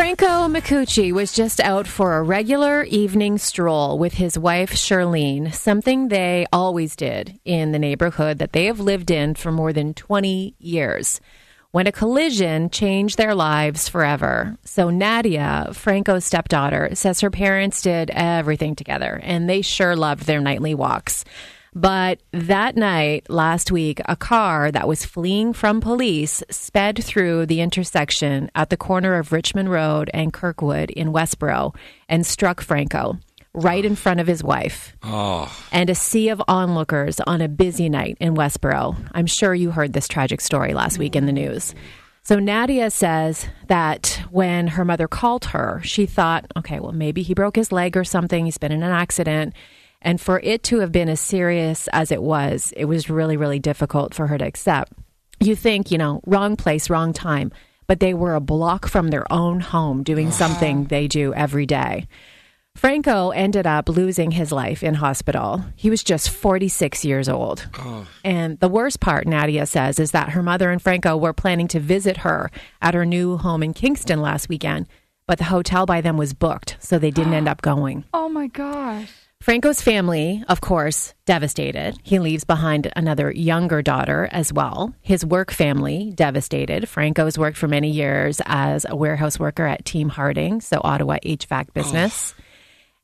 [0.00, 6.08] Franco Micucci was just out for a regular evening stroll with his wife Charlene, something
[6.08, 10.54] they always did in the neighborhood that they have lived in for more than 20
[10.58, 11.20] years.
[11.72, 14.56] When a collision changed their lives forever.
[14.64, 20.40] So, Nadia, Franco's stepdaughter, says her parents did everything together and they sure loved their
[20.40, 21.26] nightly walks.
[21.74, 27.60] But that night, last week, a car that was fleeing from police sped through the
[27.60, 31.74] intersection at the corner of Richmond Road and Kirkwood in Westboro
[32.08, 33.18] and struck Franco
[33.52, 34.96] right in front of his wife.
[35.02, 35.52] Oh.
[35.72, 38.96] And a sea of onlookers on a busy night in Westboro.
[39.12, 41.74] I'm sure you heard this tragic story last week in the news.
[42.22, 47.34] So Nadia says that when her mother called her, she thought, okay, well, maybe he
[47.34, 48.44] broke his leg or something.
[48.44, 49.54] He's been in an accident.
[50.02, 53.58] And for it to have been as serious as it was, it was really, really
[53.58, 54.92] difficult for her to accept.
[55.40, 57.52] You think, you know, wrong place, wrong time,
[57.86, 62.06] but they were a block from their own home doing something they do every day.
[62.76, 65.64] Franco ended up losing his life in hospital.
[65.76, 67.68] He was just 46 years old.
[68.24, 71.80] And the worst part, Nadia says, is that her mother and Franco were planning to
[71.80, 74.86] visit her at her new home in Kingston last weekend,
[75.26, 78.04] but the hotel by them was booked, so they didn't end up going.
[78.14, 79.10] Oh my gosh.
[79.40, 81.98] Franco's family, of course, devastated.
[82.02, 84.94] He leaves behind another younger daughter as well.
[85.00, 86.86] His work family, devastated.
[86.86, 91.72] Franco's worked for many years as a warehouse worker at Team Harding, so Ottawa HVAC
[91.72, 92.34] business.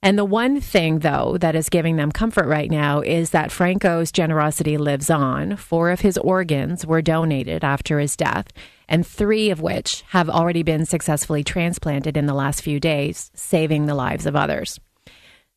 [0.02, 4.12] And the one thing, though, that is giving them comfort right now is that Franco's
[4.12, 5.56] generosity lives on.
[5.56, 8.48] Four of his organs were donated after his death,
[8.90, 13.86] and three of which have already been successfully transplanted in the last few days, saving
[13.86, 14.78] the lives of others.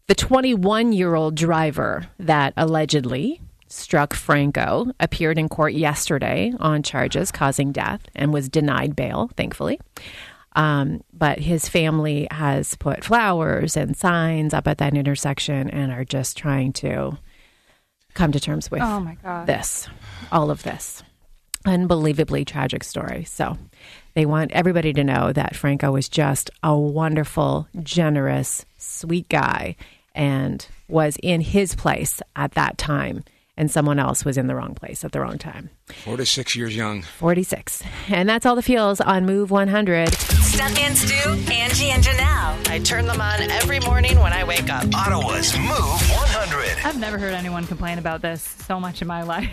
[0.10, 7.32] The 21 year old driver that allegedly struck Franco appeared in court yesterday on charges
[7.32, 9.80] causing death and was denied bail, thankfully.
[10.56, 16.06] Um, but his family has put flowers and signs up at that intersection and are
[16.06, 17.20] just trying to
[18.16, 19.46] come to terms with Oh my gosh.
[19.46, 19.88] this,
[20.32, 21.04] all of this.
[21.68, 23.26] Unbelievably tragic story.
[23.26, 23.60] So
[24.16, 29.76] they want everybody to know that Franco was just a wonderful, generous, sweet guy
[30.16, 33.24] and was in his place at that time.
[33.60, 35.70] And someone else was in the wrong place at the wrong time.
[36.06, 37.02] 46 years young.
[37.02, 37.84] 46.
[38.10, 40.08] And that's all the feels on Move 100.
[40.10, 42.70] Stuntman Stu, Angie, and Janelle.
[42.70, 44.86] I turn them on every morning when I wake up.
[44.96, 46.86] Ottawa's Move 100.
[46.86, 49.50] I've never heard anyone complain about this so much in my life,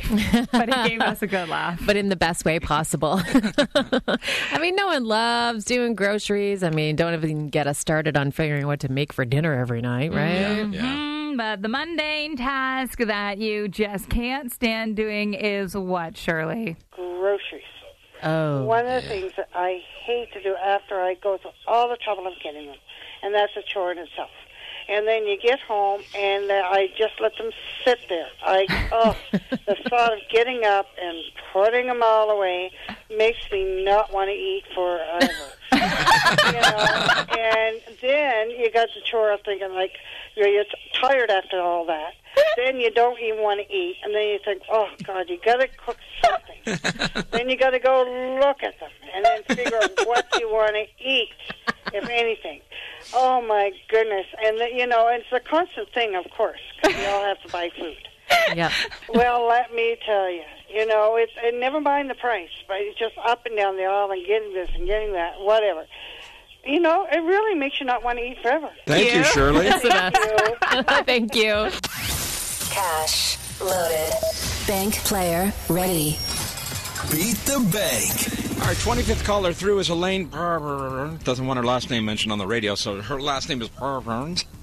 [0.52, 1.80] but it gave us a good laugh.
[1.84, 3.20] but in the best way possible.
[3.74, 6.62] I mean, no one loves doing groceries.
[6.62, 9.80] I mean, don't even get us started on figuring what to make for dinner every
[9.82, 10.64] night, right?
[10.64, 16.76] Mm, but the mundane task that you just can't stand doing is what, Shirley?
[17.26, 17.62] groceries.
[18.22, 18.64] Oh.
[18.64, 21.96] One of the things that I hate to do after I go through all the
[21.96, 22.76] trouble of getting them,
[23.22, 24.30] and that's a chore in itself.
[24.88, 27.50] And then you get home, and uh, I just let them
[27.84, 28.28] sit there.
[28.42, 29.16] I oh,
[29.66, 31.18] the thought of getting up and
[31.52, 32.70] putting them all away
[33.10, 35.52] makes me not want to eat forever.
[36.46, 39.92] you know, and then you got the chore of thinking like
[40.36, 40.64] you're, you're
[41.00, 42.14] tired after all that.
[42.56, 45.56] Then you don't even want to eat, and then you think, oh God, you got
[45.56, 47.24] to cook something.
[47.30, 48.02] then you got to go
[48.40, 51.30] look at them, and then figure out what you want to eat,
[51.94, 52.60] if anything.
[53.14, 54.26] Oh my goodness!
[54.44, 57.70] And you know, it's a constant thing, of course, because we all have to buy
[57.78, 58.08] food.
[58.54, 58.72] Yep.
[59.08, 62.98] Well, let me tell you, you know, it's and never mind the price, but it's
[62.98, 65.86] just up and down the aisle and getting this and getting that, whatever.
[66.64, 68.70] You know, it really makes you not want to eat forever.
[68.86, 69.70] Thank you, Shirley.
[69.70, 70.82] Thank you.
[71.04, 71.70] Thank you.
[72.70, 74.12] Cash loaded.
[74.66, 76.18] Bank player ready.
[77.10, 78.45] Beat the bank.
[78.62, 81.22] Our 25th caller through is Elaine Parburn.
[81.22, 84.36] Doesn't want her last name mentioned on the radio, so her last name is Parburn.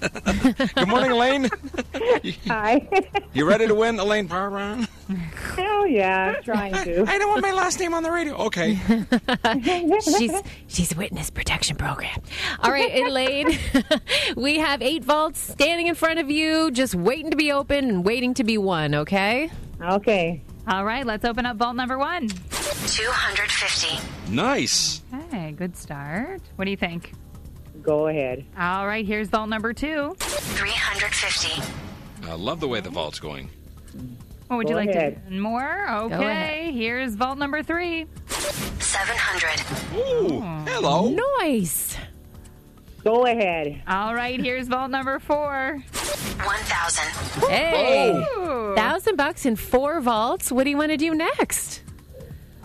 [0.74, 1.48] Good morning, Elaine.
[2.46, 2.86] Hi.
[3.32, 4.86] You ready to win, Elaine Parburn?
[5.56, 7.04] Hell oh, yeah, trying to.
[7.08, 8.34] I don't want my last name on the radio.
[8.36, 8.78] Okay.
[10.04, 10.32] she's
[10.68, 12.22] she's a witness protection program.
[12.60, 13.58] All right, Elaine,
[14.36, 18.04] we have eight vaults standing in front of you, just waiting to be open and
[18.04, 18.94] waiting to be won.
[18.94, 19.50] Okay.
[19.82, 20.40] Okay.
[20.68, 22.28] All right, let's open up vault number one.
[22.86, 24.32] 250.
[24.32, 25.02] Nice.
[25.14, 26.40] Okay, good start.
[26.56, 27.12] What do you think?
[27.82, 28.44] Go ahead.
[28.58, 30.14] All right, here's vault number two.
[30.18, 31.62] 350.
[32.28, 33.50] I love the way the vault's going.
[34.48, 35.24] What would Go you like ahead.
[35.24, 35.40] to do?
[35.40, 35.88] More?
[35.88, 38.06] Okay, here's vault number three.
[38.28, 39.96] 700.
[39.96, 40.64] Ooh, oh.
[40.66, 41.08] hello.
[41.40, 41.96] Nice.
[43.02, 43.82] Go ahead.
[43.86, 45.82] All right, here's vault number four.
[46.42, 47.48] 1,000.
[47.50, 48.74] Hey, Ooh.
[48.74, 50.50] thousand bucks in four vaults.
[50.50, 51.82] What do you want to do next?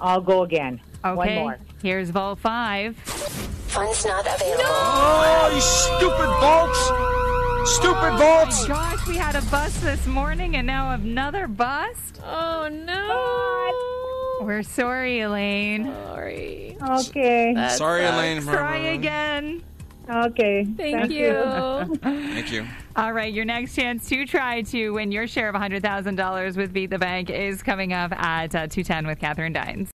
[0.02, 0.82] I'll go again.
[1.06, 1.58] Okay, One more.
[1.82, 2.98] here's vault five.
[2.98, 4.64] Funds not available.
[4.66, 7.72] Oh, you stupid vaults!
[7.76, 8.66] Stupid oh vaults!
[8.66, 12.20] Gosh, we had a bust this morning and now another bust.
[12.26, 14.46] Oh no.
[14.46, 15.86] We're sorry, Elaine.
[15.86, 16.78] Sorry.
[16.82, 17.54] Okay.
[17.70, 18.42] Sorry, Elaine.
[18.42, 19.64] Try again.
[20.10, 20.66] Okay.
[20.66, 21.96] Thank, you.
[22.02, 22.66] Thank you.
[22.96, 26.90] All right, your next chance to try to win your share of $100,000 with Beat
[26.90, 29.92] the Bank is coming up at uh, 210 with Catherine Dines.